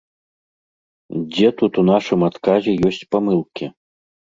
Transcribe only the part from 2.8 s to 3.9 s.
ёсць памылкі?